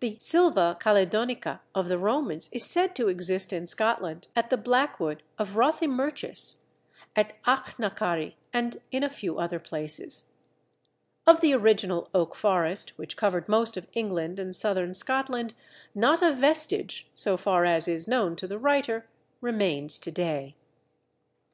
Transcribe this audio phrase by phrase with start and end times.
[0.00, 5.22] The Silva Caledonica of the Romans is said to exist in Scotland at the Blackwood
[5.36, 6.60] of Rothiemurchus,
[7.14, 10.28] at Achnacarry, and in a few other places.
[11.26, 15.52] Of the original oak forest, which covered most of England and Southern Scotland,
[15.94, 19.06] not a vestige (so far as is known to the writer)
[19.42, 20.56] remains to day.